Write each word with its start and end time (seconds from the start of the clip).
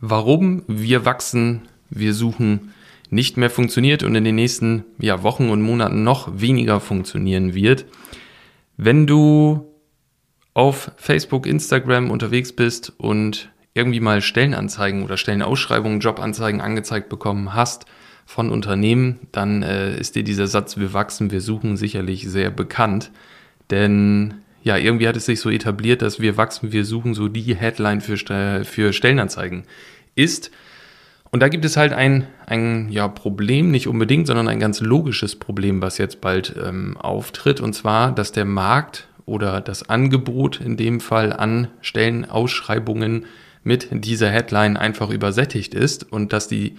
warum 0.00 0.62
wir 0.66 1.04
wachsen, 1.04 1.62
wir 1.90 2.14
suchen 2.14 2.72
nicht 3.10 3.36
mehr 3.36 3.50
funktioniert 3.50 4.02
und 4.02 4.14
in 4.14 4.24
den 4.24 4.36
nächsten 4.36 4.84
ja, 4.98 5.22
Wochen 5.22 5.50
und 5.50 5.62
Monaten 5.62 6.04
noch 6.04 6.40
weniger 6.40 6.80
funktionieren 6.80 7.54
wird. 7.54 7.86
Wenn 8.76 9.06
du 9.06 9.66
auf 10.54 10.92
Facebook, 10.96 11.46
Instagram 11.46 12.10
unterwegs 12.10 12.52
bist 12.52 12.92
und 12.98 13.50
irgendwie 13.74 14.00
mal 14.00 14.20
Stellenanzeigen 14.20 15.02
oder 15.02 15.16
Stellenausschreibungen, 15.16 16.00
Jobanzeigen 16.00 16.60
angezeigt 16.60 17.08
bekommen 17.08 17.54
hast 17.54 17.86
von 18.26 18.50
Unternehmen, 18.50 19.20
dann 19.32 19.62
äh, 19.62 19.96
ist 19.96 20.14
dir 20.14 20.24
dieser 20.24 20.46
Satz, 20.46 20.76
wir 20.76 20.92
wachsen, 20.92 21.30
wir 21.30 21.40
suchen 21.40 21.76
sicherlich 21.76 22.28
sehr 22.28 22.50
bekannt. 22.50 23.10
Denn 23.70 24.34
ja, 24.62 24.76
irgendwie 24.76 25.08
hat 25.08 25.16
es 25.16 25.26
sich 25.26 25.40
so 25.40 25.50
etabliert, 25.50 26.02
dass 26.02 26.20
wir 26.20 26.36
wachsen, 26.36 26.72
wir 26.72 26.84
suchen 26.84 27.14
so 27.14 27.28
die 27.28 27.54
Headline 27.54 28.00
für, 28.00 28.16
für 28.64 28.92
Stellenanzeigen 28.92 29.64
ist. 30.14 30.50
Und 31.30 31.40
da 31.40 31.48
gibt 31.48 31.64
es 31.64 31.76
halt 31.76 31.92
ein, 31.92 32.26
ein 32.46 32.88
ja, 32.90 33.06
Problem, 33.08 33.70
nicht 33.70 33.86
unbedingt, 33.86 34.26
sondern 34.26 34.48
ein 34.48 34.58
ganz 34.58 34.80
logisches 34.80 35.36
Problem, 35.36 35.80
was 35.80 35.98
jetzt 35.98 36.20
bald 36.20 36.54
ähm, 36.62 36.96
auftritt. 36.96 37.60
Und 37.60 37.72
zwar, 37.72 38.12
dass 38.12 38.32
der 38.32 38.44
Markt 38.44 39.06
oder 39.26 39.60
das 39.60 39.88
Angebot 39.88 40.60
in 40.60 40.76
dem 40.76 41.00
Fall 41.00 41.32
an 41.32 41.68
Stellenausschreibungen 41.82 43.26
mit 43.62 43.88
dieser 43.92 44.28
Headline 44.28 44.76
einfach 44.76 45.10
übersättigt 45.10 45.72
ist 45.72 46.10
und 46.10 46.32
dass 46.32 46.48
die 46.48 46.76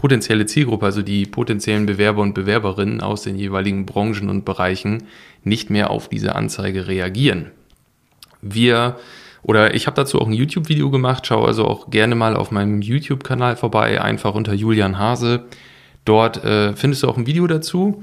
potenzielle 0.00 0.46
Zielgruppe, 0.46 0.86
also 0.86 1.02
die 1.02 1.26
potenziellen 1.26 1.84
Bewerber 1.84 2.22
und 2.22 2.32
Bewerberinnen 2.32 3.02
aus 3.02 3.22
den 3.22 3.36
jeweiligen 3.36 3.84
Branchen 3.84 4.30
und 4.30 4.46
Bereichen 4.46 5.04
nicht 5.44 5.68
mehr 5.68 5.90
auf 5.90 6.08
diese 6.08 6.34
Anzeige 6.34 6.88
reagieren. 6.88 7.50
Wir 8.40 8.96
oder 9.42 9.74
ich 9.74 9.86
habe 9.86 9.96
dazu 9.96 10.18
auch 10.18 10.26
ein 10.26 10.32
YouTube-Video 10.32 10.90
gemacht, 10.90 11.26
schau 11.26 11.44
also 11.44 11.66
auch 11.66 11.90
gerne 11.90 12.14
mal 12.14 12.34
auf 12.34 12.50
meinem 12.50 12.80
YouTube-Kanal 12.80 13.56
vorbei, 13.56 14.00
einfach 14.00 14.34
unter 14.34 14.54
Julian 14.54 14.98
Hase. 14.98 15.44
Dort 16.06 16.44
äh, 16.44 16.74
findest 16.74 17.02
du 17.02 17.08
auch 17.08 17.18
ein 17.18 17.26
Video 17.26 17.46
dazu. 17.46 18.02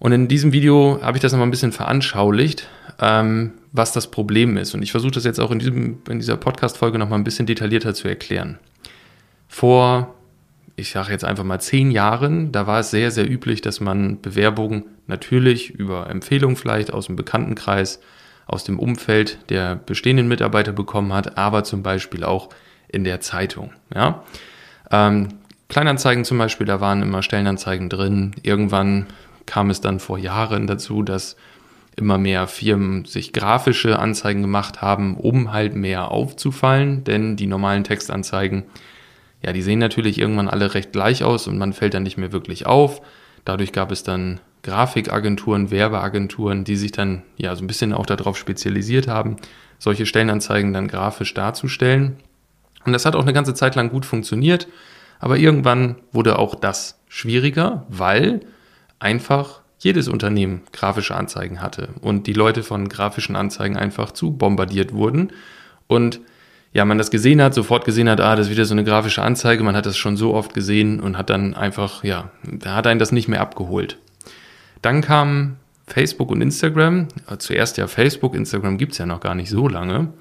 Und 0.00 0.12
in 0.12 0.26
diesem 0.26 0.52
Video 0.52 0.98
habe 1.00 1.16
ich 1.16 1.22
das 1.22 1.30
nochmal 1.30 1.46
ein 1.46 1.52
bisschen 1.52 1.72
veranschaulicht, 1.72 2.68
ähm, 3.00 3.52
was 3.70 3.92
das 3.92 4.10
Problem 4.10 4.56
ist. 4.56 4.74
Und 4.74 4.82
ich 4.82 4.90
versuche 4.90 5.12
das 5.12 5.24
jetzt 5.24 5.38
auch 5.38 5.52
in, 5.52 5.60
diesem, 5.60 5.98
in 6.08 6.18
dieser 6.18 6.36
Podcast-Folge 6.36 6.98
nochmal 6.98 7.18
ein 7.18 7.24
bisschen 7.24 7.46
detaillierter 7.46 7.94
zu 7.94 8.08
erklären. 8.08 8.58
Vor, 9.46 10.14
ich 10.80 10.90
sage 10.90 11.12
jetzt 11.12 11.24
einfach 11.24 11.44
mal 11.44 11.60
zehn 11.60 11.90
Jahren, 11.90 12.52
da 12.52 12.66
war 12.66 12.80
es 12.80 12.90
sehr, 12.90 13.10
sehr 13.10 13.30
üblich, 13.30 13.60
dass 13.60 13.80
man 13.80 14.20
Bewerbungen 14.20 14.84
natürlich 15.06 15.70
über 15.70 16.08
Empfehlung 16.08 16.56
vielleicht 16.56 16.92
aus 16.92 17.06
dem 17.06 17.16
Bekanntenkreis 17.16 18.00
aus 18.46 18.64
dem 18.64 18.78
Umfeld 18.78 19.38
der 19.50 19.76
bestehenden 19.76 20.26
Mitarbeiter 20.26 20.72
bekommen 20.72 21.12
hat, 21.12 21.38
aber 21.38 21.62
zum 21.62 21.82
Beispiel 21.82 22.24
auch 22.24 22.48
in 22.88 23.04
der 23.04 23.20
Zeitung. 23.20 23.72
Ja? 23.94 24.24
Ähm, 24.90 25.28
Kleinanzeigen 25.68 26.24
zum 26.24 26.38
Beispiel, 26.38 26.66
da 26.66 26.80
waren 26.80 27.02
immer 27.02 27.22
Stellenanzeigen 27.22 27.88
drin. 27.88 28.34
Irgendwann 28.42 29.06
kam 29.46 29.70
es 29.70 29.80
dann 29.80 30.00
vor 30.00 30.18
Jahren 30.18 30.66
dazu, 30.66 31.02
dass 31.04 31.36
immer 31.94 32.18
mehr 32.18 32.48
Firmen 32.48 33.04
sich 33.04 33.32
grafische 33.32 33.98
Anzeigen 33.98 34.42
gemacht 34.42 34.82
haben, 34.82 35.16
um 35.16 35.52
halt 35.52 35.76
mehr 35.76 36.10
aufzufallen, 36.10 37.04
denn 37.04 37.36
die 37.36 37.46
normalen 37.46 37.84
Textanzeigen, 37.84 38.64
ja, 39.42 39.52
die 39.52 39.62
sehen 39.62 39.78
natürlich 39.78 40.18
irgendwann 40.18 40.48
alle 40.48 40.74
recht 40.74 40.92
gleich 40.92 41.24
aus 41.24 41.46
und 41.46 41.58
man 41.58 41.72
fällt 41.72 41.94
dann 41.94 42.02
nicht 42.02 42.18
mehr 42.18 42.32
wirklich 42.32 42.66
auf. 42.66 43.00
Dadurch 43.44 43.72
gab 43.72 43.90
es 43.90 44.02
dann 44.02 44.40
Grafikagenturen, 44.62 45.70
Werbeagenturen, 45.70 46.64
die 46.64 46.76
sich 46.76 46.92
dann 46.92 47.22
ja 47.36 47.54
so 47.56 47.64
ein 47.64 47.66
bisschen 47.66 47.94
auch 47.94 48.06
darauf 48.06 48.36
spezialisiert 48.36 49.08
haben, 49.08 49.36
solche 49.78 50.04
Stellenanzeigen 50.04 50.74
dann 50.74 50.88
grafisch 50.88 51.32
darzustellen. 51.32 52.16
Und 52.84 52.92
das 52.92 53.06
hat 53.06 53.16
auch 53.16 53.22
eine 53.22 53.32
ganze 53.32 53.54
Zeit 53.54 53.74
lang 53.74 53.90
gut 53.90 54.04
funktioniert, 54.04 54.68
aber 55.18 55.38
irgendwann 55.38 55.96
wurde 56.12 56.38
auch 56.38 56.54
das 56.54 57.00
schwieriger, 57.08 57.86
weil 57.88 58.40
einfach 58.98 59.60
jedes 59.78 60.08
Unternehmen 60.08 60.62
grafische 60.72 61.14
Anzeigen 61.14 61.62
hatte 61.62 61.88
und 62.02 62.26
die 62.26 62.34
Leute 62.34 62.62
von 62.62 62.88
grafischen 62.90 63.36
Anzeigen 63.36 63.78
einfach 63.78 64.12
zu 64.12 64.32
bombardiert 64.32 64.92
wurden 64.92 65.32
und 65.86 66.20
ja, 66.72 66.84
man 66.84 66.98
das 66.98 67.10
gesehen 67.10 67.42
hat, 67.42 67.54
sofort 67.54 67.84
gesehen 67.84 68.08
hat, 68.08 68.20
ah, 68.20 68.36
das 68.36 68.46
ist 68.46 68.52
wieder 68.52 68.64
so 68.64 68.74
eine 68.74 68.84
grafische 68.84 69.22
Anzeige, 69.22 69.64
man 69.64 69.76
hat 69.76 69.86
das 69.86 69.96
schon 69.96 70.16
so 70.16 70.34
oft 70.34 70.54
gesehen 70.54 71.00
und 71.00 71.18
hat 71.18 71.30
dann 71.30 71.54
einfach, 71.54 72.04
ja, 72.04 72.30
da 72.44 72.76
hat 72.76 72.86
einen 72.86 73.00
das 73.00 73.12
nicht 73.12 73.28
mehr 73.28 73.40
abgeholt. 73.40 73.98
Dann 74.82 75.00
kamen 75.00 75.56
Facebook 75.86 76.30
und 76.30 76.40
Instagram. 76.40 77.08
Zuerst 77.38 77.76
ja 77.76 77.86
Facebook, 77.86 78.34
Instagram 78.34 78.78
gibt 78.78 78.92
es 78.92 78.98
ja 78.98 79.06
noch 79.06 79.20
gar 79.20 79.34
nicht 79.34 79.50
so 79.50 79.68
lange. 79.68 80.12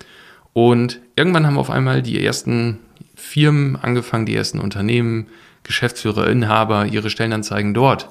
Und 0.53 0.99
irgendwann 1.15 1.45
haben 1.45 1.57
auf 1.57 1.69
einmal 1.69 2.01
die 2.01 2.23
ersten 2.23 2.79
Firmen 3.15 3.75
angefangen, 3.75 4.25
die 4.25 4.35
ersten 4.35 4.59
Unternehmen, 4.59 5.27
Geschäftsführer, 5.63 6.27
Inhaber, 6.27 6.87
ihre 6.87 7.09
Stellenanzeigen 7.09 7.73
dort 7.73 8.09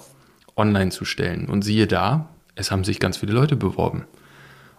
online 0.56 0.90
zu 0.90 1.04
stellen. 1.04 1.46
Und 1.46 1.62
siehe 1.62 1.86
da, 1.86 2.28
es 2.54 2.70
haben 2.70 2.84
sich 2.84 3.00
ganz 3.00 3.16
viele 3.16 3.32
Leute 3.32 3.56
beworben. 3.56 4.04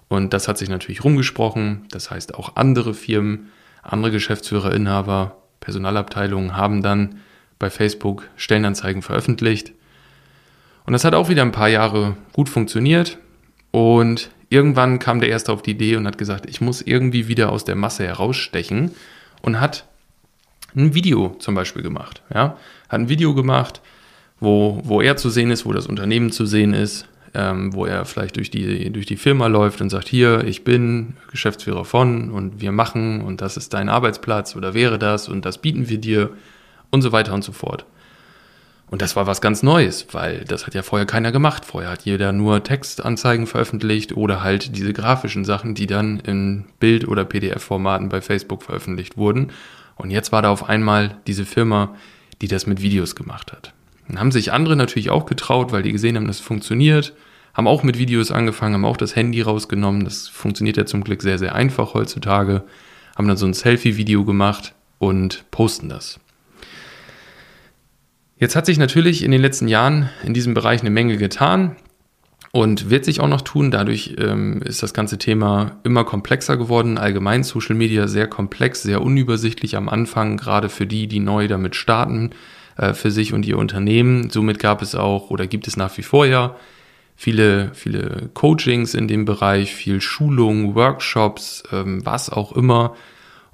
Und 0.10 0.34
das 0.34 0.48
hat 0.48 0.58
sich 0.58 0.70
natürlich 0.70 1.04
rumgesprochen. 1.04 1.86
Das 1.92 2.12
heißt, 2.12 2.36
auch 2.36 2.56
andere 2.56 2.94
Firmen, 2.94 3.52
andere 3.82 4.12
Geschäftsführer, 4.12 4.74
Inhaber, 4.74 5.38
Personalabteilungen 5.60 6.58
haben 6.58 6.82
dann 6.82 7.20
bei 7.60 7.70
Facebook 7.70 8.28
Stellenanzeigen 8.36 9.02
veröffentlicht. 9.02 9.72
Und 10.86 10.94
das 10.94 11.04
hat 11.04 11.14
auch 11.14 11.30
wieder 11.30 11.44
ein 11.44 11.52
paar 11.52 11.70
Jahre 11.70 12.18
gut 12.34 12.50
funktioniert. 12.50 13.20
Und 13.72 14.32
irgendwann 14.50 14.98
kam 14.98 15.20
der 15.20 15.30
Erste 15.30 15.54
auf 15.54 15.62
die 15.62 15.72
Idee 15.72 15.96
und 15.96 16.08
hat 16.08 16.18
gesagt, 16.18 16.48
ich 16.50 16.60
muss 16.60 16.82
irgendwie 16.82 17.28
wieder 17.28 17.52
aus 17.52 17.64
der 17.64 17.76
Masse 17.76 18.06
herausstechen 18.06 18.92
und 19.42 19.60
hat 19.60 19.86
ein 20.76 20.96
Video 20.96 21.36
zum 21.40 21.54
Beispiel 21.54 21.84
gemacht. 21.84 22.24
Ja? 22.34 22.58
Hat 22.88 23.00
ein 23.00 23.10
Video 23.10 23.36
gemacht, 23.36 23.82
wo, 24.40 24.82
wo 24.84 25.02
er 25.02 25.18
zu 25.18 25.30
sehen 25.30 25.52
ist, 25.52 25.66
wo 25.66 25.74
das 25.74 25.86
Unternehmen 25.86 26.32
zu 26.32 26.46
sehen 26.46 26.74
ist, 26.74 27.08
ähm, 27.34 27.74
wo 27.74 27.86
er 27.86 28.06
vielleicht 28.06 28.38
durch 28.38 28.50
die, 28.52 28.92
durch 28.92 29.06
die 29.06 29.18
Firma 29.18 29.48
läuft 29.48 29.82
und 29.82 29.90
sagt, 29.90 30.08
hier, 30.08 30.44
ich 30.44 30.64
bin 30.64 31.16
Geschäftsführer 31.32 31.86
von 31.86 32.32
und 32.32 32.62
wir 32.62 32.72
machen 32.72 33.22
und 33.22 33.42
das 33.42 33.58
ist 33.58 33.74
dein 33.74 33.90
Arbeitsplatz 33.90 34.56
oder 34.56 34.74
wäre 34.74 35.00
das 35.00 35.30
und 35.30 35.46
das 35.46 35.60
bieten 35.60 35.90
wir 35.90 35.98
dir 35.98 36.32
und 36.90 37.02
so 37.02 37.12
weiter 37.12 37.34
und 37.34 37.44
so 37.44 37.52
fort. 37.52 37.86
Und 38.90 39.04
das 39.04 39.16
war 39.16 39.28
was 39.28 39.40
ganz 39.40 39.62
Neues, 39.62 40.08
weil 40.14 40.46
das 40.46 40.66
hat 40.66 40.74
ja 40.74 40.82
vorher 40.82 41.06
keiner 41.06 41.32
gemacht. 41.32 41.64
Vorher 41.64 41.92
hat 41.92 42.06
jeder 42.06 42.32
nur 42.32 42.64
Textanzeigen 42.64 43.46
veröffentlicht 43.46 44.18
oder 44.18 44.42
halt 44.42 44.76
diese 44.76 44.94
grafischen 44.94 45.46
Sachen, 45.46 45.76
die 45.76 45.86
dann 45.86 46.20
in 46.22 46.66
Bild- 46.80 47.08
oder 47.08 47.24
PDF-Formaten 47.24 48.10
bei 48.10 48.22
Facebook 48.22 48.64
veröffentlicht 48.64 49.16
wurden. 49.16 49.52
Und 49.96 50.10
jetzt 50.10 50.32
war 50.32 50.42
da 50.42 50.50
auf 50.50 50.68
einmal 50.68 51.18
diese 51.28 51.46
Firma, 51.46 51.96
die 52.42 52.48
das 52.48 52.66
mit 52.66 52.82
Videos 52.82 53.16
gemacht 53.16 53.52
hat. 53.52 53.74
Dann 54.10 54.20
haben 54.20 54.32
sich 54.32 54.52
andere 54.52 54.76
natürlich 54.76 55.12
auch 55.12 55.26
getraut, 55.26 55.72
weil 55.72 55.84
die 55.84 55.92
gesehen 55.92 56.16
haben, 56.16 56.28
das 56.28 56.40
funktioniert, 56.40 57.14
haben 57.54 57.68
auch 57.68 57.84
mit 57.84 57.98
Videos 57.98 58.32
angefangen, 58.32 58.74
haben 58.74 58.86
auch 58.86 58.98
das 58.98 59.16
Handy 59.16 59.42
rausgenommen. 59.42 60.04
Das 60.04 60.28
funktioniert 60.28 60.78
ja 60.78 60.86
zum 60.86 61.04
Glück 61.04 61.22
sehr, 61.22 61.38
sehr 61.38 61.56
einfach 61.56 61.94
heutzutage. 61.94 62.64
Haben 63.16 63.28
dann 63.28 63.38
so 63.38 63.46
ein 63.46 63.54
Selfie-Video 63.54 64.26
gemacht 64.26 64.74
und 64.98 65.46
posten 65.52 65.90
das. 65.90 66.20
Jetzt 68.38 68.56
hat 68.56 68.66
sich 68.66 68.78
natürlich 68.78 69.24
in 69.24 69.32
den 69.32 69.42
letzten 69.42 69.68
Jahren 69.68 70.10
in 70.24 70.34
diesem 70.34 70.54
Bereich 70.54 70.82
eine 70.82 70.90
Menge 70.90 71.18
getan 71.18 71.76
und 72.52 72.90
wird 72.90 73.06
sich 73.06 73.20
auch 73.20 73.28
noch 73.28 73.42
tun. 73.42 73.70
Dadurch 73.70 74.16
ähm, 74.18 74.62
ist 74.64 74.82
das 74.82 74.94
ganze 74.94 75.18
Thema 75.18 75.74
immer 75.84 76.04
komplexer 76.04 76.58
geworden. 76.58 76.98
Allgemein 76.98 77.44
Social 77.44 77.76
Media 77.76 78.08
sehr 78.08 78.28
komplex, 78.28 78.82
sehr 78.82 79.02
unübersichtlich 79.02 79.76
am 79.76 79.90
Anfang, 79.90 80.38
gerade 80.38 80.70
für 80.70 80.88
die, 80.88 81.08
die 81.08 81.20
neu 81.20 81.48
damit 81.48 81.76
starten, 81.76 82.32
äh, 82.80 82.94
für 82.94 83.12
sich 83.12 83.34
und 83.34 83.46
ihr 83.46 83.58
Unternehmen. 83.58 84.30
Somit 84.30 84.58
gab 84.58 84.82
es 84.82 84.96
auch 84.96 85.30
oder 85.30 85.48
gibt 85.48 85.68
es 85.68 85.78
nach 85.78 85.98
wie 85.98 86.04
vor 86.04 86.26
ja 86.26 86.56
viele, 87.20 87.72
viele 87.74 88.30
Coachings 88.34 88.94
in 88.94 89.10
dem 89.10 89.26
Bereich, 89.26 89.76
viel 89.76 90.00
Schulung, 90.00 90.74
Workshops, 90.74 91.64
ähm, 91.74 92.06
was 92.06 92.30
auch 92.30 92.54
immer. 92.54 92.96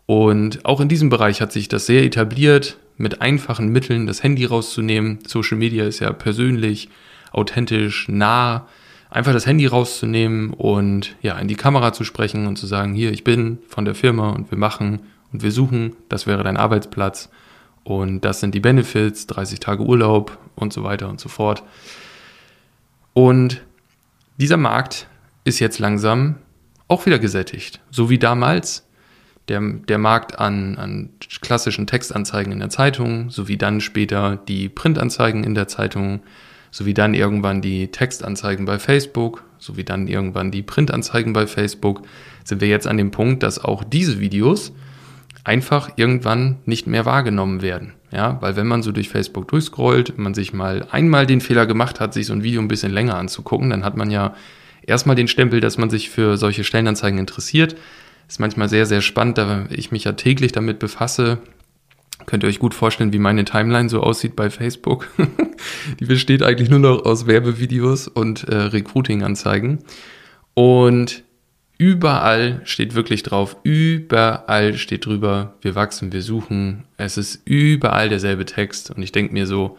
Und 0.06 0.64
auch 0.66 0.80
in 0.80 0.88
diesem 0.88 1.10
Bereich 1.10 1.42
hat 1.42 1.52
sich 1.52 1.68
das 1.68 1.88
sehr 1.88 2.04
etabliert 2.04 2.78
mit 2.96 3.24
einfachen 3.24 3.70
Mitteln 3.70 4.06
das 4.06 4.22
Handy 4.22 4.46
rauszunehmen. 4.46 5.18
Social 5.26 5.58
Media 5.58 5.86
ist 5.86 6.00
ja 6.00 6.14
persönlich, 6.14 6.90
authentisch, 7.32 8.08
nah. 8.08 8.68
Einfach 9.10 9.34
das 9.34 9.48
Handy 9.48 9.66
rauszunehmen 9.66 10.52
und 10.52 11.16
ja, 11.24 11.40
in 11.40 11.48
die 11.48 11.56
Kamera 11.56 11.92
zu 11.92 12.04
sprechen 12.04 12.46
und 12.46 12.58
zu 12.58 12.68
sagen, 12.68 12.94
hier, 12.94 13.12
ich 13.12 13.24
bin 13.24 13.58
von 13.68 13.86
der 13.86 13.96
Firma 13.96 14.30
und 14.30 14.52
wir 14.52 14.60
machen 14.60 15.00
und 15.34 15.42
wir 15.42 15.52
suchen, 15.52 15.96
das 16.08 16.28
wäre 16.28 16.44
dein 16.44 16.58
Arbeitsplatz 16.58 17.30
und 17.86 18.22
das 18.22 18.40
sind 18.40 18.56
die 18.56 18.60
Benefits, 18.60 19.28
30 19.28 19.60
Tage 19.60 19.84
Urlaub 19.84 20.38
und 20.56 20.74
so 20.74 20.84
weiter 20.84 21.08
und 21.08 21.22
so 21.22 21.30
fort. 21.30 21.64
Und 23.14 23.62
dieser 24.38 24.58
Markt 24.58 25.08
ist 25.44 25.60
jetzt 25.60 25.78
langsam 25.78 26.36
auch 26.88 27.06
wieder 27.06 27.20
gesättigt, 27.20 27.80
so 27.92 28.10
wie 28.10 28.18
damals 28.18 28.88
der, 29.48 29.62
der 29.62 30.00
Markt 30.00 30.40
an, 30.40 30.78
an 30.78 31.10
klassischen 31.42 31.86
Textanzeigen 31.86 32.52
in 32.52 32.60
der 32.60 32.72
Zeitung, 32.72 33.30
sowie 33.30 33.56
dann 33.58 33.80
später 33.80 34.36
die 34.36 34.68
Printanzeigen 34.68 35.44
in 35.44 35.54
der 35.54 35.68
Zeitung, 35.68 36.22
sowie 36.72 36.96
dann 36.96 37.14
irgendwann 37.14 37.62
die 37.62 37.92
Textanzeigen 37.92 38.66
bei 38.66 38.80
Facebook, 38.80 39.44
sowie 39.60 39.84
dann 39.84 40.08
irgendwann 40.08 40.50
die 40.50 40.64
Printanzeigen 40.64 41.34
bei 41.34 41.46
Facebook, 41.46 42.02
sind 42.44 42.62
wir 42.62 42.68
jetzt 42.68 42.88
an 42.88 42.98
dem 42.98 43.12
Punkt, 43.12 43.44
dass 43.44 43.64
auch 43.64 43.84
diese 43.84 44.20
Videos 44.20 44.74
einfach 45.46 45.92
irgendwann 45.96 46.58
nicht 46.66 46.88
mehr 46.88 47.06
wahrgenommen 47.06 47.62
werden. 47.62 47.94
Ja, 48.12 48.38
weil 48.42 48.56
wenn 48.56 48.68
man 48.68 48.84
so 48.84 48.92
durch 48.92 49.10
Facebook 49.10 49.48
durchscrollt, 49.48 50.18
man 50.18 50.34
sich 50.34 50.54
mal 50.54 50.88
einmal 50.92 51.26
den 51.26 51.42
Fehler 51.42 51.66
gemacht 51.66 52.00
hat, 52.00 52.14
sich 52.14 52.26
so 52.26 52.34
ein 52.34 52.44
Video 52.44 52.62
ein 52.62 52.68
bisschen 52.68 52.92
länger 52.92 53.16
anzugucken, 53.16 53.70
dann 53.70 53.86
hat 53.86 53.96
man 53.96 54.10
ja 54.10 54.36
erstmal 54.86 55.16
den 55.16 55.28
Stempel, 55.28 55.62
dass 55.62 55.78
man 55.78 55.90
sich 55.90 56.10
für 56.10 56.38
solche 56.38 56.64
Stellenanzeigen 56.64 57.20
interessiert. 57.20 57.76
Ist 58.28 58.40
manchmal 58.40 58.70
sehr, 58.70 58.86
sehr 58.86 59.02
spannend, 59.02 59.38
da 59.38 59.66
ich 59.70 59.92
mich 59.92 60.06
ja 60.06 60.14
täglich 60.14 60.52
damit 60.52 60.80
befasse. 60.80 61.40
Könnt 62.26 62.44
ihr 62.44 62.50
euch 62.50 62.60
gut 62.60 62.74
vorstellen, 62.74 63.14
wie 63.14 63.20
meine 63.20 63.46
Timeline 63.46 63.90
so 63.90 64.02
aussieht 64.02 64.36
bei 64.36 64.50
Facebook. 64.50 65.10
Die 66.00 66.06
besteht 66.06 66.42
eigentlich 66.42 66.70
nur 66.70 66.80
noch 66.80 67.06
aus 67.06 67.28
Werbevideos 67.28 68.08
und 68.08 68.46
äh, 68.46 68.56
Recruiting-Anzeigen. 68.56 69.80
Und 70.56 71.25
überall 71.78 72.62
steht 72.64 72.96
wirklich 72.96 73.24
drauf, 73.24 73.58
überall 73.64 74.78
steht 74.78 75.06
drüber, 75.06 75.54
wir 75.62 75.76
wachsen, 75.76 76.14
wir 76.14 76.22
suchen. 76.22 76.84
Es 76.98 77.18
ist 77.18 77.42
überall 77.46 78.10
derselbe 78.10 78.46
Text. 78.46 78.92
Und 78.92 79.02
ich 79.02 79.12
denke 79.12 79.34
mir 79.34 79.48
so, 79.48 79.78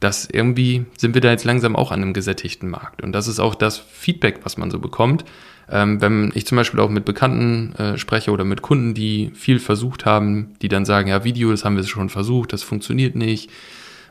dass 0.00 0.28
irgendwie 0.30 0.86
sind 0.96 1.14
wir 1.14 1.20
da 1.20 1.30
jetzt 1.30 1.44
langsam 1.44 1.76
auch 1.76 1.90
an 1.90 2.02
einem 2.02 2.12
gesättigten 2.12 2.68
Markt. 2.68 3.02
Und 3.02 3.12
das 3.12 3.28
ist 3.28 3.40
auch 3.40 3.54
das 3.54 3.78
Feedback, 3.78 4.40
was 4.44 4.56
man 4.56 4.70
so 4.70 4.78
bekommt. 4.78 5.24
Ähm, 5.68 6.00
wenn 6.00 6.30
ich 6.34 6.46
zum 6.46 6.56
Beispiel 6.56 6.80
auch 6.80 6.90
mit 6.90 7.04
Bekannten 7.04 7.74
äh, 7.74 7.98
spreche 7.98 8.30
oder 8.30 8.44
mit 8.44 8.62
Kunden, 8.62 8.94
die 8.94 9.32
viel 9.34 9.58
versucht 9.58 10.06
haben, 10.06 10.54
die 10.62 10.68
dann 10.68 10.84
sagen, 10.84 11.08
ja, 11.08 11.24
Video, 11.24 11.50
das 11.50 11.64
haben 11.64 11.76
wir 11.76 11.84
schon 11.84 12.08
versucht, 12.08 12.52
das 12.52 12.62
funktioniert 12.62 13.16
nicht. 13.16 13.50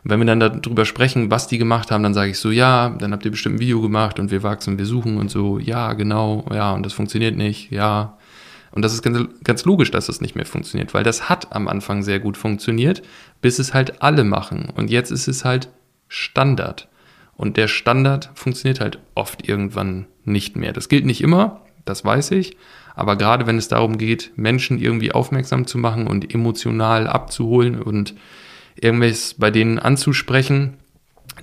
Und 0.05 0.11
wenn 0.11 0.19
wir 0.19 0.27
dann 0.27 0.61
darüber 0.61 0.85
sprechen, 0.85 1.31
was 1.31 1.47
die 1.47 1.57
gemacht 1.57 1.89
haben, 1.89 2.03
dann 2.03 2.13
sage 2.13 2.29
ich 2.29 2.37
so, 2.37 2.51
ja, 2.51 2.89
dann 2.89 3.11
habt 3.11 3.25
ihr 3.25 3.31
bestimmt 3.31 3.55
ein 3.55 3.59
Video 3.59 3.81
gemacht 3.81 4.19
und 4.19 4.29
wir 4.29 4.43
wachsen, 4.43 4.77
wir 4.77 4.85
suchen 4.85 5.17
und 5.17 5.31
so, 5.31 5.57
ja, 5.57 5.93
genau, 5.93 6.45
ja, 6.53 6.73
und 6.73 6.85
das 6.85 6.93
funktioniert 6.93 7.35
nicht, 7.35 7.71
ja. 7.71 8.15
Und 8.69 8.83
das 8.83 8.93
ist 8.93 9.01
ganz, 9.01 9.27
ganz 9.43 9.65
logisch, 9.65 9.89
dass 9.89 10.05
das 10.05 10.21
nicht 10.21 10.35
mehr 10.35 10.45
funktioniert, 10.45 10.93
weil 10.93 11.03
das 11.03 11.27
hat 11.27 11.55
am 11.55 11.67
Anfang 11.67 12.03
sehr 12.03 12.19
gut 12.19 12.37
funktioniert, 12.37 13.01
bis 13.41 13.57
es 13.57 13.73
halt 13.73 14.03
alle 14.03 14.23
machen. 14.23 14.71
Und 14.75 14.91
jetzt 14.91 15.09
ist 15.09 15.27
es 15.27 15.43
halt 15.43 15.69
Standard. 16.07 16.87
Und 17.35 17.57
der 17.57 17.67
Standard 17.67 18.29
funktioniert 18.35 18.81
halt 18.81 18.99
oft 19.15 19.47
irgendwann 19.49 20.05
nicht 20.23 20.55
mehr. 20.55 20.71
Das 20.71 20.87
gilt 20.87 21.05
nicht 21.05 21.21
immer, 21.21 21.61
das 21.83 22.05
weiß 22.05 22.29
ich. 22.31 22.57
Aber 22.93 23.15
gerade 23.15 23.47
wenn 23.47 23.57
es 23.57 23.69
darum 23.69 23.97
geht, 23.97 24.33
Menschen 24.35 24.77
irgendwie 24.77 25.13
aufmerksam 25.13 25.65
zu 25.65 25.79
machen 25.79 26.05
und 26.05 26.31
emotional 26.31 27.07
abzuholen 27.07 27.81
und 27.81 28.13
irgendwas 28.79 29.35
bei 29.37 29.51
denen 29.51 29.79
anzusprechen, 29.79 30.75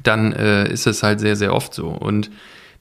dann 0.03 0.33
äh, 0.33 0.71
ist 0.71 0.87
es 0.87 1.03
halt 1.03 1.21
sehr, 1.21 1.37
sehr 1.37 1.55
oft 1.55 1.75
so. 1.75 1.89
Und 1.89 2.31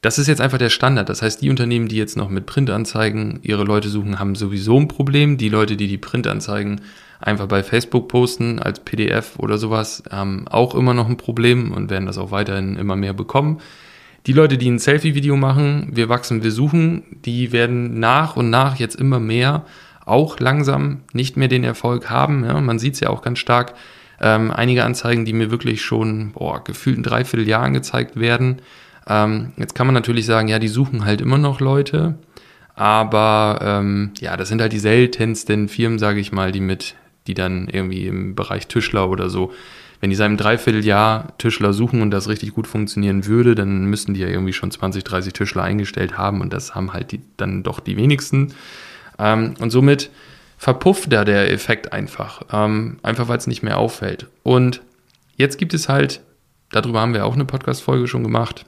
das 0.01 0.17
ist 0.17 0.27
jetzt 0.27 0.41
einfach 0.41 0.57
der 0.57 0.69
Standard. 0.69 1.09
Das 1.09 1.21
heißt, 1.21 1.41
die 1.41 1.49
Unternehmen, 1.49 1.87
die 1.87 1.97
jetzt 1.97 2.17
noch 2.17 2.29
mit 2.29 2.45
Printanzeigen 2.45 3.39
ihre 3.43 3.63
Leute 3.63 3.89
suchen, 3.89 4.19
haben 4.19 4.35
sowieso 4.35 4.79
ein 4.79 4.87
Problem. 4.87 5.37
Die 5.37 5.49
Leute, 5.49 5.77
die 5.77 5.87
die 5.87 5.99
Printanzeigen 5.99 6.81
einfach 7.19 7.45
bei 7.45 7.61
Facebook 7.61 8.07
posten 8.07 8.59
als 8.59 8.79
PDF 8.79 9.37
oder 9.37 9.59
sowas, 9.59 10.03
haben 10.09 10.47
auch 10.47 10.73
immer 10.73 10.95
noch 10.95 11.07
ein 11.07 11.17
Problem 11.17 11.71
und 11.71 11.91
werden 11.91 12.07
das 12.07 12.17
auch 12.17 12.31
weiterhin 12.31 12.77
immer 12.77 12.95
mehr 12.95 13.13
bekommen. 13.13 13.61
Die 14.25 14.33
Leute, 14.33 14.57
die 14.57 14.69
ein 14.69 14.79
Selfie-Video 14.79 15.35
machen, 15.35 15.89
wir 15.93 16.09
wachsen, 16.09 16.43
wir 16.43 16.51
suchen, 16.51 17.03
die 17.25 17.51
werden 17.51 17.99
nach 17.99 18.35
und 18.35 18.49
nach 18.49 18.77
jetzt 18.77 18.95
immer 18.95 19.19
mehr 19.19 19.65
auch 20.05 20.39
langsam 20.39 21.01
nicht 21.13 21.37
mehr 21.37 21.47
den 21.47 21.63
Erfolg 21.63 22.09
haben. 22.09 22.43
Ja, 22.43 22.59
man 22.59 22.79
sieht 22.79 22.95
es 22.95 22.99
ja 22.99 23.09
auch 23.09 23.21
ganz 23.21 23.39
stark. 23.39 23.75
Ähm, 24.21 24.51
einige 24.51 24.83
Anzeigen, 24.83 25.25
die 25.25 25.33
mir 25.33 25.49
wirklich 25.49 25.81
schon 25.81 26.31
boah, 26.33 26.63
gefühlt 26.63 26.97
in 26.97 27.03
dreiviertel 27.03 27.47
Jahr 27.47 27.63
angezeigt 27.63 28.19
werden, 28.19 28.61
ähm, 29.07 29.53
jetzt 29.57 29.73
kann 29.73 29.87
man 29.87 29.95
natürlich 29.95 30.25
sagen, 30.25 30.47
ja, 30.47 30.59
die 30.59 30.67
suchen 30.67 31.05
halt 31.05 31.21
immer 31.21 31.37
noch 31.37 31.59
Leute, 31.59 32.15
aber 32.75 33.59
ähm, 33.61 34.11
ja, 34.19 34.37
das 34.37 34.49
sind 34.49 34.61
halt 34.61 34.73
die 34.73 34.79
seltensten 34.79 35.67
Firmen, 35.67 35.99
sage 35.99 36.19
ich 36.19 36.31
mal, 36.31 36.51
die 36.51 36.61
mit, 36.61 36.95
die 37.27 37.33
dann 37.33 37.67
irgendwie 37.67 38.07
im 38.07 38.35
Bereich 38.35 38.67
Tischler 38.67 39.09
oder 39.09 39.29
so, 39.29 39.51
wenn 40.01 40.09
die 40.09 40.15
seit 40.15 40.25
einem 40.25 40.37
Dreivierteljahr 40.37 41.37
Tischler 41.37 41.73
suchen 41.73 42.01
und 42.01 42.11
das 42.11 42.27
richtig 42.27 42.53
gut 42.53 42.67
funktionieren 42.67 43.27
würde, 43.27 43.53
dann 43.53 43.85
müssten 43.85 44.15
die 44.15 44.21
ja 44.21 44.27
irgendwie 44.27 44.53
schon 44.53 44.71
20, 44.71 45.03
30 45.03 45.33
Tischler 45.33 45.63
eingestellt 45.63 46.17
haben 46.17 46.41
und 46.41 46.51
das 46.53 46.73
haben 46.73 46.91
halt 46.91 47.11
die, 47.11 47.21
dann 47.37 47.61
doch 47.63 47.79
die 47.79 47.97
wenigsten. 47.97 48.53
Ähm, 49.19 49.53
und 49.59 49.69
somit 49.69 50.09
verpufft 50.61 51.11
da 51.11 51.25
der 51.25 51.51
Effekt 51.51 51.91
einfach, 51.91 52.43
ähm, 52.53 52.99
einfach 53.01 53.27
weil 53.27 53.39
es 53.39 53.47
nicht 53.47 53.63
mehr 53.63 53.79
auffällt. 53.79 54.27
Und 54.43 54.83
jetzt 55.35 55.57
gibt 55.57 55.73
es 55.73 55.89
halt, 55.89 56.21
darüber 56.69 57.01
haben 57.01 57.15
wir 57.15 57.25
auch 57.25 57.33
eine 57.33 57.45
Podcast-Folge 57.45 58.07
schon 58.07 58.21
gemacht, 58.21 58.67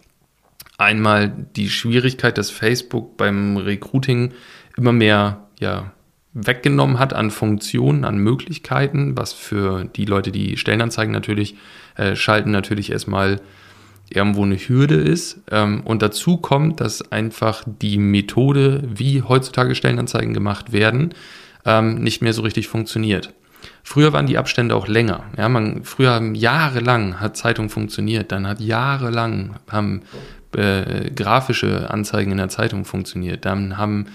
einmal 0.79 1.31
die 1.55 1.69
Schwierigkeit, 1.69 2.39
dass 2.39 2.49
Facebook 2.49 3.15
beim 3.15 3.57
Recruiting 3.57 4.31
immer 4.75 4.91
mehr 4.91 5.45
ja, 5.59 5.91
weggenommen 6.33 6.97
hat 6.97 7.13
an 7.13 7.29
Funktionen, 7.29 8.05
an 8.05 8.17
Möglichkeiten, 8.17 9.15
was 9.15 9.31
für 9.31 9.85
die 9.85 10.05
Leute, 10.05 10.31
die 10.31 10.57
Stellenanzeigen 10.57 11.13
natürlich 11.13 11.57
äh, 11.95 12.15
schalten, 12.15 12.49
natürlich 12.49 12.91
erstmal 12.91 13.39
irgendwo 14.09 14.41
eine 14.41 14.57
Hürde 14.57 14.95
ist. 14.95 15.41
Ähm, 15.51 15.81
und 15.81 16.01
dazu 16.01 16.37
kommt, 16.37 16.81
dass 16.81 17.11
einfach 17.11 17.63
die 17.67 17.99
Methode, 17.99 18.81
wie 18.83 19.21
heutzutage 19.21 19.75
Stellenanzeigen 19.75 20.33
gemacht 20.33 20.73
werden, 20.73 21.13
ähm, 21.65 21.95
nicht 21.95 22.21
mehr 22.21 22.33
so 22.33 22.41
richtig 22.41 22.67
funktioniert. 22.67 23.33
Früher 23.83 24.13
waren 24.13 24.27
die 24.27 24.37
Abstände 24.37 24.75
auch 24.75 24.87
länger. 24.87 25.25
Ja, 25.37 25.49
man, 25.49 25.83
früher 25.83 26.11
haben 26.11 26.35
jahrelang 26.35 27.19
hat 27.19 27.37
Zeitung 27.37 27.69
funktioniert, 27.69 28.31
dann 28.31 28.47
hat 28.47 28.59
jahrelang 28.59 29.55
haben 29.69 30.01
äh, 30.55 31.09
grafische 31.11 31.89
Anzeigen 31.89 32.31
in 32.31 32.37
der 32.37 32.49
Zeitung 32.49 32.85
funktioniert. 32.85 33.45
Dann 33.45 33.77
haben 33.77 34.07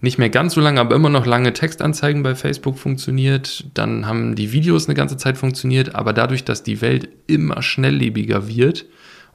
nicht 0.00 0.18
mehr 0.18 0.30
ganz 0.30 0.54
so 0.54 0.60
lange, 0.60 0.80
aber 0.80 0.94
immer 0.96 1.10
noch 1.10 1.26
lange 1.26 1.52
Textanzeigen 1.52 2.22
bei 2.22 2.34
Facebook 2.34 2.78
funktioniert. 2.78 3.66
Dann 3.74 4.06
haben 4.06 4.34
die 4.34 4.52
Videos 4.52 4.86
eine 4.86 4.94
ganze 4.94 5.16
Zeit 5.16 5.36
funktioniert, 5.36 5.94
aber 5.94 6.12
dadurch, 6.12 6.44
dass 6.44 6.62
die 6.62 6.80
Welt 6.80 7.08
immer 7.26 7.62
schnelllebiger 7.62 8.48
wird 8.48 8.86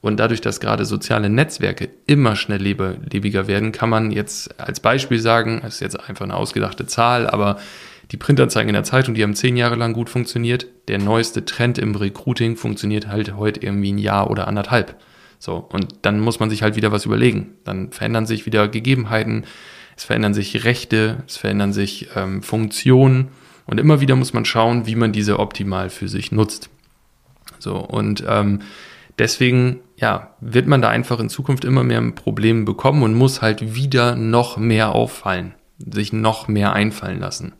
und 0.01 0.17
dadurch, 0.17 0.41
dass 0.41 0.59
gerade 0.59 0.85
soziale 0.85 1.29
Netzwerke 1.29 1.89
immer 2.05 2.35
schnelllebiger 2.35 3.47
werden, 3.47 3.71
kann 3.71 3.89
man 3.89 4.11
jetzt 4.11 4.59
als 4.59 4.79
Beispiel 4.79 5.19
sagen, 5.19 5.61
das 5.63 5.75
ist 5.75 5.79
jetzt 5.81 6.09
einfach 6.09 6.25
eine 6.25 6.35
ausgedachte 6.35 6.85
Zahl, 6.85 7.27
aber 7.27 7.57
die 8.11 8.17
Printanzeigen 8.17 8.69
in 8.69 8.75
der 8.75 8.83
Zeitung, 8.83 9.15
die 9.15 9.23
haben 9.23 9.35
zehn 9.35 9.57
Jahre 9.57 9.75
lang 9.75 9.93
gut 9.93 10.09
funktioniert. 10.09 10.67
Der 10.87 10.99
neueste 10.99 11.43
Trend 11.45 11.79
im 11.79 11.95
Recruiting 11.95 12.55
funktioniert 12.55 13.07
halt 13.07 13.35
heute 13.35 13.61
irgendwie 13.61 13.91
ein 13.93 13.97
Jahr 13.97 14.29
oder 14.29 14.47
anderthalb. 14.47 14.95
So, 15.39 15.55
und 15.55 15.87
dann 16.03 16.19
muss 16.19 16.39
man 16.39 16.49
sich 16.49 16.61
halt 16.61 16.75
wieder 16.75 16.91
was 16.91 17.05
überlegen. 17.05 17.53
Dann 17.63 17.91
verändern 17.91 18.25
sich 18.25 18.45
wieder 18.45 18.67
Gegebenheiten, 18.67 19.45
es 19.97 20.03
verändern 20.03 20.33
sich 20.33 20.65
Rechte, 20.65 21.23
es 21.27 21.37
verändern 21.37 21.73
sich 21.73 22.09
ähm, 22.15 22.43
Funktionen 22.43 23.29
und 23.65 23.79
immer 23.79 24.01
wieder 24.01 24.15
muss 24.15 24.33
man 24.33 24.45
schauen, 24.45 24.85
wie 24.85 24.95
man 24.95 25.11
diese 25.11 25.39
optimal 25.39 25.89
für 25.89 26.07
sich 26.07 26.31
nutzt. 26.31 26.69
So, 27.59 27.77
und 27.77 28.23
ähm, 28.27 28.59
deswegen, 29.17 29.79
ja, 29.97 30.35
wird 30.41 30.67
man 30.67 30.81
da 30.81 30.89
einfach 30.89 31.19
in 31.19 31.29
Zukunft 31.29 31.63
immer 31.65 31.83
mehr 31.83 32.01
Probleme 32.11 32.63
bekommen 32.63 33.03
und 33.03 33.13
muss 33.13 33.41
halt 33.41 33.75
wieder 33.75 34.15
noch 34.15 34.57
mehr 34.57 34.93
auffallen, 34.93 35.53
sich 35.77 36.11
noch 36.11 36.47
mehr 36.47 36.73
einfallen 36.73 37.19
lassen. 37.19 37.53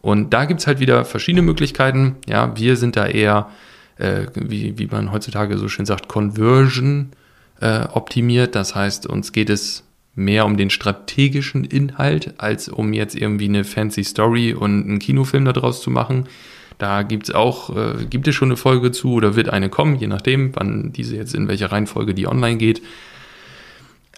Und 0.00 0.34
da 0.34 0.44
gibt's 0.44 0.66
halt 0.66 0.80
wieder 0.80 1.04
verschiedene 1.04 1.42
Möglichkeiten. 1.42 2.16
Ja, 2.28 2.56
wir 2.56 2.76
sind 2.76 2.96
da 2.96 3.06
eher, 3.06 3.50
äh, 3.96 4.26
wie, 4.34 4.78
wie 4.78 4.86
man 4.86 5.12
heutzutage 5.12 5.56
so 5.58 5.68
schön 5.68 5.86
sagt, 5.86 6.08
Conversion 6.08 7.12
äh, 7.60 7.86
optimiert. 7.92 8.54
Das 8.54 8.74
heißt, 8.74 9.06
uns 9.06 9.32
geht 9.32 9.50
es 9.50 9.84
mehr 10.14 10.46
um 10.46 10.56
den 10.56 10.70
strategischen 10.70 11.64
Inhalt, 11.64 12.34
als 12.38 12.68
um 12.68 12.92
jetzt 12.92 13.16
irgendwie 13.16 13.46
eine 13.46 13.64
fancy 13.64 14.04
Story 14.04 14.54
und 14.54 14.84
einen 14.84 14.98
Kinofilm 14.98 15.44
daraus 15.44 15.80
zu 15.82 15.90
machen. 15.90 16.28
Da 16.78 17.02
gibt's 17.02 17.30
auch, 17.30 17.74
äh, 17.76 18.04
gibt 18.06 18.26
es 18.28 18.34
schon 18.34 18.48
eine 18.48 18.56
Folge 18.56 18.90
zu 18.90 19.12
oder 19.14 19.36
wird 19.36 19.48
eine 19.48 19.68
kommen, 19.68 19.96
je 19.96 20.06
nachdem, 20.06 20.54
wann 20.56 20.92
diese 20.92 21.16
jetzt 21.16 21.34
in 21.34 21.48
welcher 21.48 21.72
Reihenfolge 21.72 22.14
die 22.14 22.26
online 22.26 22.58
geht. 22.58 22.82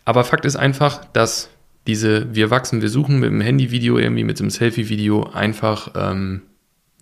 Aber 0.04 0.24
Fakt 0.24 0.44
ist 0.44 0.56
einfach, 0.56 1.04
dass 1.12 1.50
diese 1.86 2.34
Wir 2.34 2.50
wachsen, 2.50 2.82
wir 2.82 2.88
suchen 2.88 3.20
mit 3.20 3.30
dem 3.30 3.40
Handyvideo 3.40 3.98
irgendwie, 3.98 4.24
mit 4.24 4.40
dem 4.40 4.50
Selfie-Video 4.50 5.24
einfach 5.24 5.90
ähm, 5.94 6.42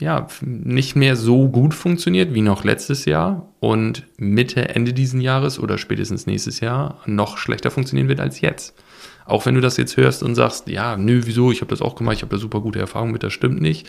ja, 0.01 0.27
nicht 0.43 0.97
mehr 0.97 1.17
so 1.17 1.49
gut 1.49 1.73
funktioniert 1.73 2.35
wie 2.35 2.41
noch 2.41 2.65
letztes 2.65 3.05
Jahr 3.05 3.49
und 3.61 4.05
Mitte, 4.17 4.69
Ende 4.71 4.93
diesen 4.93 5.21
Jahres 5.21 5.59
oder 5.59 5.79
spätestens 5.79 6.27
nächstes 6.27 6.61
Jahr 6.61 7.01
noch 7.07 7.39
schlechter 7.39 7.71
funktionieren 7.71 8.09
wird 8.09 8.21
als 8.21 8.41
jetzt. 8.41 8.75
Auch 9.25 9.47
wenn 9.47 9.55
du 9.55 9.61
das 9.61 9.77
jetzt 9.77 9.97
hörst 9.97 10.23
und 10.23 10.35
sagst, 10.35 10.69
ja, 10.69 10.97
nö, 10.97 11.23
wieso, 11.25 11.51
ich 11.51 11.61
habe 11.61 11.71
das 11.71 11.81
auch 11.81 11.95
gemacht, 11.95 12.17
ich 12.17 12.23
habe 12.23 12.35
da 12.35 12.41
super 12.41 12.61
gute 12.61 12.81
Erfahrungen 12.81 13.13
mit, 13.13 13.23
das 13.23 13.33
stimmt 13.33 13.61
nicht. 13.61 13.89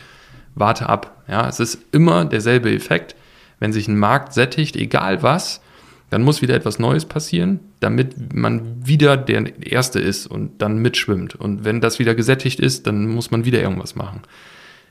Warte 0.56 0.90
ab. 0.90 1.24
Ja, 1.28 1.48
es 1.48 1.60
ist 1.60 1.80
immer 1.92 2.26
derselbe 2.26 2.74
Effekt. 2.74 3.16
Wenn 3.60 3.74
sich 3.74 3.88
ein 3.88 3.98
Markt 3.98 4.34
sättigt, 4.34 4.76
egal 4.76 5.22
was, 5.24 5.62
dann 6.10 6.24
muss 6.24 6.42
wieder 6.42 6.56
etwas 6.56 6.80
Neues 6.80 7.06
passieren, 7.06 7.60
damit 7.80 8.34
man 8.34 8.86
wieder 8.86 9.18
der 9.18 9.66
Erste 9.66 10.00
ist 10.00 10.28
und 10.28 10.62
dann 10.62 10.80
mitschwimmt. 10.80 11.36
Und 11.36 11.66
wenn 11.66 11.82
das 11.82 12.00
wieder 12.00 12.16
gesättigt 12.16 12.60
ist, 12.60 12.88
dann 12.88 13.08
muss 13.08 13.32
man 13.32 13.46
wieder 13.46 13.62
irgendwas 13.62 13.96
machen. 13.96 14.22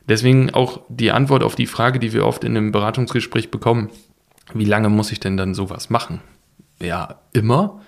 Deswegen 0.09 0.51
auch 0.53 0.83
die 0.89 1.13
Antwort 1.13 1.43
auf 1.43 1.55
die 1.55 1.67
Frage, 1.67 1.99
die 1.99 2.13
wir 2.13 2.27
oft 2.27 2.45
in 2.45 2.57
einem 2.57 2.73
Beratungsgespräch 2.73 3.51
bekommen, 3.51 3.91
wie 4.53 4.67
lange 4.67 4.91
muss 4.91 5.13
ich 5.13 5.21
denn 5.21 5.37
dann 5.37 5.55
sowas 5.55 5.89
machen? 5.89 6.21
Ja, 6.81 7.21
immer, 7.33 7.81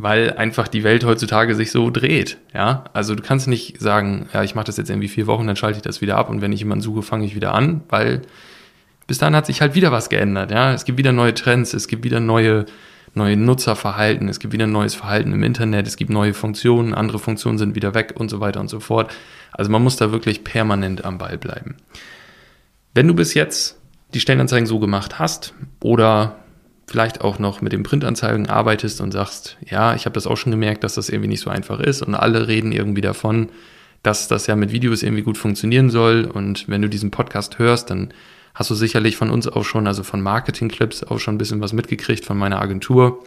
weil 0.00 0.32
einfach 0.34 0.68
die 0.68 0.84
Welt 0.84 1.04
heutzutage 1.04 1.54
sich 1.54 1.70
so 1.70 1.90
dreht. 1.90 2.38
Ja, 2.54 2.84
also 2.92 3.14
du 3.14 3.22
kannst 3.22 3.48
nicht 3.48 3.80
sagen, 3.80 4.28
ja, 4.32 4.44
ich 4.44 4.54
mache 4.54 4.66
das 4.66 4.76
jetzt 4.76 4.90
irgendwie 4.90 5.08
vier 5.08 5.26
Wochen, 5.26 5.46
dann 5.46 5.56
schalte 5.56 5.78
ich 5.78 5.82
das 5.82 6.00
wieder 6.00 6.16
ab 6.16 6.30
und 6.30 6.40
wenn 6.40 6.52
ich 6.52 6.60
jemanden 6.60 6.82
suche, 6.82 7.02
fange 7.02 7.26
ich 7.26 7.34
wieder 7.34 7.54
an, 7.54 7.82
weil 7.88 8.22
bis 9.06 9.18
dahin 9.18 9.34
hat 9.34 9.46
sich 9.46 9.60
halt 9.60 9.74
wieder 9.74 9.90
was 9.90 10.08
geändert. 10.08 10.50
Ja, 10.50 10.72
es 10.72 10.84
gibt 10.84 10.98
wieder 10.98 11.12
neue 11.12 11.34
Trends, 11.34 11.74
es 11.74 11.88
gibt 11.88 12.04
wieder 12.04 12.20
neue 12.20 12.66
neue 13.14 13.36
Nutzerverhalten, 13.36 14.28
es 14.28 14.38
gibt 14.38 14.52
wieder 14.52 14.66
neues 14.66 14.94
Verhalten 14.94 15.32
im 15.32 15.42
Internet, 15.42 15.86
es 15.86 15.96
gibt 15.96 16.10
neue 16.10 16.34
Funktionen, 16.34 16.94
andere 16.94 17.18
Funktionen 17.18 17.58
sind 17.58 17.74
wieder 17.74 17.94
weg 17.94 18.14
und 18.16 18.28
so 18.28 18.38
weiter 18.40 18.60
und 18.60 18.68
so 18.68 18.80
fort. 18.80 19.12
Also 19.52 19.70
man 19.70 19.82
muss 19.82 19.96
da 19.96 20.12
wirklich 20.12 20.44
permanent 20.44 21.04
am 21.04 21.18
Ball 21.18 21.38
bleiben. 21.38 21.76
Wenn 22.94 23.08
du 23.08 23.14
bis 23.14 23.34
jetzt 23.34 23.78
die 24.14 24.20
Stellenanzeigen 24.20 24.66
so 24.66 24.78
gemacht 24.78 25.18
hast 25.18 25.54
oder 25.82 26.36
vielleicht 26.88 27.20
auch 27.20 27.38
noch 27.38 27.60
mit 27.60 27.72
den 27.72 27.82
Printanzeigen 27.82 28.48
arbeitest 28.48 29.00
und 29.00 29.12
sagst, 29.12 29.58
ja, 29.68 29.94
ich 29.94 30.06
habe 30.06 30.14
das 30.14 30.26
auch 30.26 30.36
schon 30.36 30.50
gemerkt, 30.52 30.82
dass 30.84 30.94
das 30.94 31.10
irgendwie 31.10 31.28
nicht 31.28 31.42
so 31.42 31.50
einfach 31.50 31.80
ist 31.80 32.02
und 32.02 32.14
alle 32.14 32.48
reden 32.48 32.72
irgendwie 32.72 33.02
davon, 33.02 33.50
dass 34.02 34.26
das 34.26 34.46
ja 34.46 34.56
mit 34.56 34.72
Videos 34.72 35.02
irgendwie 35.02 35.22
gut 35.22 35.36
funktionieren 35.36 35.90
soll 35.90 36.24
und 36.24 36.68
wenn 36.68 36.82
du 36.82 36.88
diesen 36.88 37.10
Podcast 37.10 37.58
hörst, 37.58 37.90
dann 37.90 38.12
hast 38.54 38.70
du 38.70 38.74
sicherlich 38.74 39.16
von 39.16 39.30
uns 39.30 39.46
auch 39.46 39.64
schon, 39.64 39.86
also 39.86 40.02
von 40.02 40.22
Marketing 40.22 40.68
Clips 40.68 41.04
auch 41.04 41.18
schon 41.18 41.34
ein 41.34 41.38
bisschen 41.38 41.60
was 41.60 41.72
mitgekriegt 41.72 42.24
von 42.24 42.38
meiner 42.38 42.60
Agentur. 42.60 43.22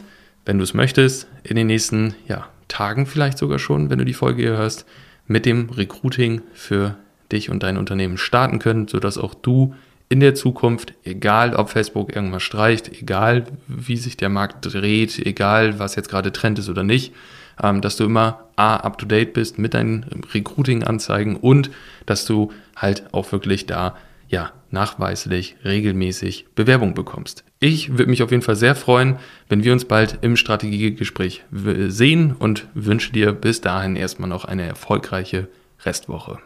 wenn 0.46 0.58
du 0.58 0.64
es 0.64 0.74
möchtest, 0.74 1.28
in 1.44 1.56
den 1.56 1.68
nächsten 1.68 2.16
ja, 2.28 2.48
Tagen 2.68 3.06
vielleicht 3.06 3.38
sogar 3.38 3.60
schon, 3.60 3.90
wenn 3.90 4.00
du 4.00 4.06
die 4.06 4.14
Folge 4.14 4.42
hier 4.42 4.58
hörst, 4.58 4.86
mit 5.28 5.46
dem 5.46 5.70
Recruiting 5.70 6.42
für 6.54 6.98
dich 7.32 7.50
und 7.50 7.64
dein 7.64 7.78
Unternehmen 7.78 8.18
starten 8.18 8.60
können, 8.60 8.88
sodass 8.88 9.18
auch 9.18 9.34
du 9.34 9.74
in 10.10 10.20
der 10.20 10.36
Zukunft, 10.36 10.94
egal 11.04 11.56
ob 11.56 11.70
Facebook 11.70 12.16
irgendwas 12.16 12.44
streicht, 12.44 12.92
egal 13.02 13.46
wie 13.68 13.98
sich 13.98 14.18
der 14.18 14.30
Markt 14.30 14.66
dreht, 14.74 15.18
egal 15.26 15.80
was 15.80 15.96
jetzt 15.96 16.10
gerade 16.10 16.32
Trend 16.32 16.60
ist 16.60 16.70
oder 16.70 16.84
nicht, 16.84 17.14
ähm, 17.62 17.82
dass 17.82 17.98
du 17.98 18.06
immer 18.06 18.46
A, 18.56 18.78
up 18.78 18.98
to 18.98 19.06
date 19.06 19.34
bist 19.34 19.58
mit 19.58 19.74
deinen 19.74 20.06
Recruiting-Anzeigen 20.34 21.36
und 21.36 21.72
dass 22.06 22.26
du 22.26 22.52
halt 22.76 23.04
auch 23.12 23.32
wirklich 23.32 23.66
da 23.66 23.96
ja, 24.30 24.52
nachweislich 24.72 25.56
regelmäßig 25.64 26.48
Bewerbung 26.56 26.96
bekommst. 26.96 27.44
Ich 27.60 27.98
würde 27.98 28.10
mich 28.10 28.24
auf 28.24 28.32
jeden 28.32 28.42
Fall 28.42 28.56
sehr 28.56 28.76
freuen, 28.76 29.18
wenn 29.48 29.64
wir 29.64 29.74
uns 29.74 29.86
bald 29.86 30.20
im 30.22 30.36
Strategiegespräch 30.38 31.44
sehen 31.52 32.36
und 32.38 32.68
wünsche 32.74 33.14
dir 33.14 33.32
bis 33.32 33.62
dahin 33.62 33.96
erstmal 33.96 34.30
noch 34.30 34.46
eine 34.46 34.64
erfolgreiche 34.64 35.48
Restwoche. 35.86 36.40